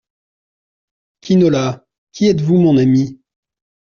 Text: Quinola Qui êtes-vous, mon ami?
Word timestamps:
Quinola 1.21 1.85
Qui 2.11 2.25
êtes-vous, 2.25 2.57
mon 2.57 2.77
ami? 2.77 3.21